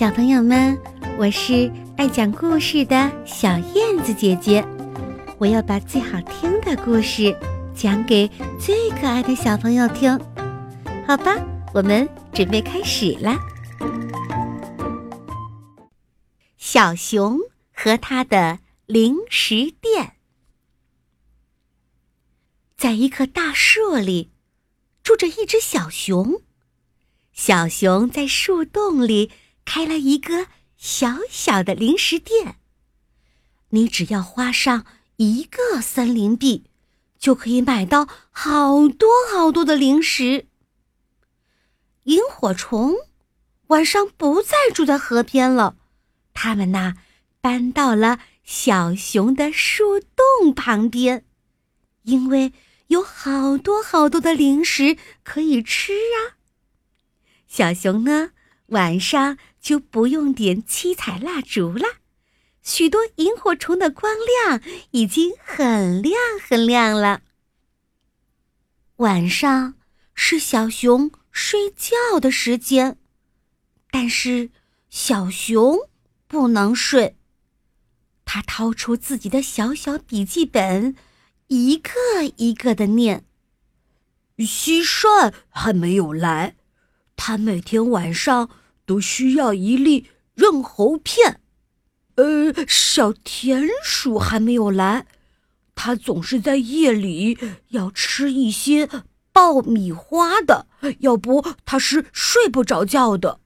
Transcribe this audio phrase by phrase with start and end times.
[0.00, 0.80] 小朋友们，
[1.18, 4.66] 我是爱讲故事的小燕子姐姐，
[5.36, 7.38] 我要把最好听的故事
[7.74, 8.26] 讲给
[8.58, 10.18] 最可爱的小朋友听，
[11.06, 11.36] 好吧？
[11.74, 13.38] 我们准备开始啦。
[16.56, 17.38] 小熊
[17.74, 20.14] 和他的零食店，
[22.74, 24.30] 在一棵大树里，
[25.02, 26.40] 住着一只小熊。
[27.34, 29.30] 小熊在树洞里
[29.72, 32.56] 开了一个小小的零食店。
[33.68, 34.84] 你只要花上
[35.18, 36.64] 一个森林币，
[37.20, 40.48] 就可以买到好多好多的零食。
[42.02, 42.96] 萤火虫
[43.68, 45.76] 晚上不再住在河边了，
[46.34, 46.96] 他们呐
[47.40, 51.24] 搬到了小熊的树洞旁边，
[52.02, 52.52] 因为
[52.88, 56.34] 有好多好多的零食可以吃啊。
[57.46, 58.32] 小熊呢，
[58.70, 61.84] 晚上就不用点七彩蜡烛了，
[62.62, 64.60] 许多萤火虫的光亮
[64.92, 67.22] 已经很亮很亮了。
[68.96, 69.74] 晚上
[70.14, 72.98] 是小熊睡觉的时间，
[73.90, 74.50] 但是
[74.88, 75.76] 小熊
[76.28, 77.16] 不能睡，
[78.24, 80.94] 他掏出自己的小小笔记本，
[81.48, 81.90] 一个
[82.36, 83.24] 一个的念。
[84.36, 86.56] 蟋蟀还没有来。
[87.16, 88.48] 他每天晚上
[88.90, 91.40] 都需要一粒润喉片。
[92.16, 95.06] 呃，小田鼠还没有来，
[95.76, 97.38] 它总是在夜里
[97.68, 98.88] 要吃一些
[99.32, 100.66] 爆米花的，
[100.98, 103.38] 要不它是睡不着觉的。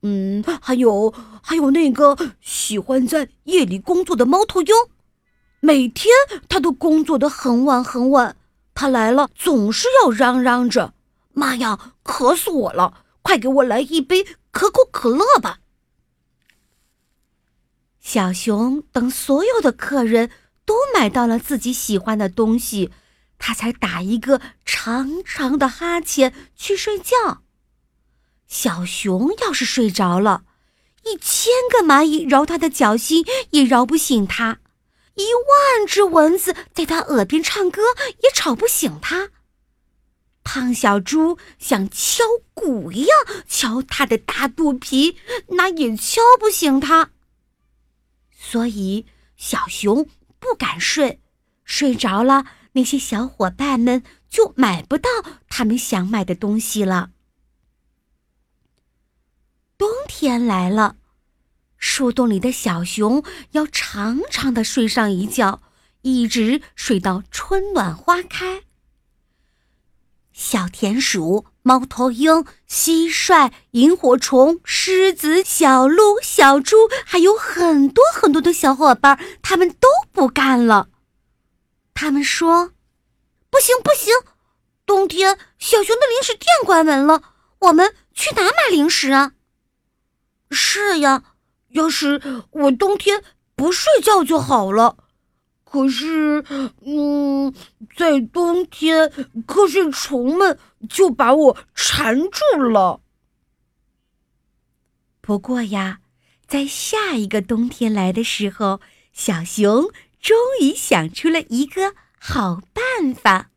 [0.00, 1.12] 嗯，还有
[1.42, 4.68] 还有那个喜欢在夜里工作的猫头鹰，
[5.60, 6.10] 每天
[6.48, 8.34] 它都工作的很晚很晚，
[8.74, 10.94] 它来了总是要嚷嚷着。
[11.34, 13.03] 妈呀，渴死我了！
[13.24, 15.58] 快给我来一杯可口可乐吧！
[17.98, 20.30] 小熊等所有的客人
[20.66, 22.92] 都买到了自己喜欢的东西，
[23.38, 27.42] 他才打一个长长的哈欠去睡觉。
[28.46, 30.44] 小熊要是睡着了，
[31.04, 34.58] 一千个蚂蚁挠他的脚心也挠不醒他，
[35.14, 37.80] 一万只蚊子在他耳边唱歌
[38.22, 39.30] 也吵不醒他。
[40.54, 42.22] 胖小猪像敲
[42.54, 45.16] 鼓一样敲他的大肚皮，
[45.48, 47.10] 那也敲不醒他。
[48.30, 49.04] 所以
[49.36, 51.20] 小熊不敢睡，
[51.64, 52.44] 睡着了，
[52.74, 55.10] 那些小伙伴们就买不到
[55.48, 57.10] 他们想买的东西了。
[59.76, 60.94] 冬天来了，
[61.78, 65.62] 树洞里的小熊要长长的睡上一觉，
[66.02, 68.62] 一直睡到春暖花开。
[70.34, 80.88] 小田鼠、猫头鹰、蟋蟀、萤火虫、狮子、小鹿、小猪，还有很多很多的小伙伴，他们都不干了。
[81.94, 82.72] 他们说
[83.48, 84.12] ：“不行，不行！
[84.84, 87.22] 冬天小熊的零食店关门了，
[87.60, 89.34] 我们去哪买零食啊？”
[90.50, 91.22] 是呀，
[91.68, 92.20] 要是
[92.50, 93.22] 我冬天
[93.54, 94.96] 不睡觉就好了。
[95.74, 96.44] 可是，
[96.86, 97.52] 嗯，
[97.96, 99.10] 在冬天，
[99.44, 100.56] 瞌睡虫们
[100.88, 103.00] 就把我缠住了。
[105.20, 105.98] 不过呀，
[106.46, 108.80] 在下一个冬天来的时候，
[109.12, 109.90] 小熊
[110.20, 113.50] 终于想出了一个好办法。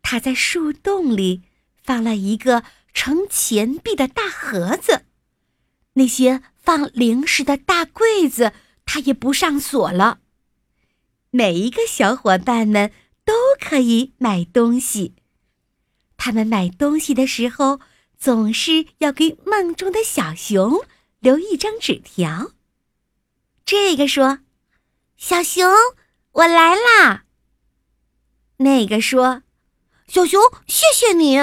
[0.00, 1.42] 他在树洞里
[1.82, 2.64] 放了一个
[2.94, 5.04] 盛钱币的大盒子，
[5.92, 8.54] 那些放零食的大柜子，
[8.86, 10.20] 他也不上锁了。
[11.30, 12.92] 每一个小伙伴们
[13.24, 15.14] 都可以买东西。
[16.16, 17.80] 他们买东西的时候，
[18.18, 20.84] 总是要给梦中的小熊
[21.20, 22.52] 留一张纸条。
[23.64, 24.40] 这个说
[25.16, 25.70] ：“小熊，
[26.32, 27.24] 我来啦。”
[28.58, 29.44] 那个说
[30.08, 31.38] ：“小熊，谢谢你。”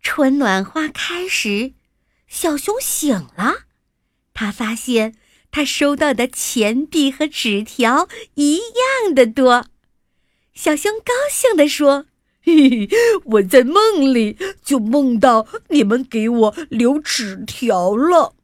[0.00, 1.74] 春暖花开时，
[2.28, 3.66] 小熊醒了，
[4.32, 5.16] 他发现。
[5.50, 9.66] 他收到的钱币和纸条一样的多，
[10.54, 12.06] 小熊高兴地说
[12.44, 12.88] ：“嘿嘿，
[13.24, 18.34] 我在梦里就梦到你们给我留纸条了。”